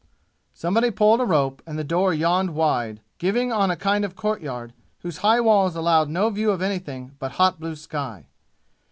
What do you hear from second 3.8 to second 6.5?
of courtyard whose high walls allowed no view